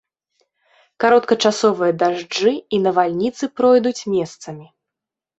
Кароткачасовыя 1.03 1.93
дажджы 2.03 2.53
і 2.77 2.79
навальніцы 2.85 3.43
пройдуць 3.61 4.01
месцамі. 4.15 4.65